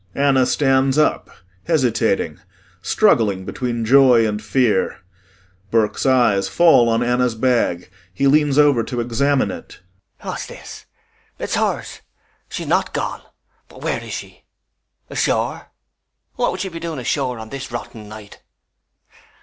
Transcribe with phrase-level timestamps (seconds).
[0.15, 1.29] [ANNA stands up,
[1.67, 2.39] hesitating,
[2.81, 4.97] struggling between joy and fear.
[5.69, 7.91] BURKE'S eyes fall on ANNA'S bag.
[8.11, 9.79] He leans over to examine it.]
[10.21, 10.87] What's this?
[11.37, 12.01] [Joyfully.] It's hers.
[12.49, 13.21] She's not gone!
[13.69, 14.43] But where is she?
[15.11, 15.45] Ashore?
[15.67, 15.69] [Darkly.]
[16.33, 18.41] What would she be doing ashore on this rotten night?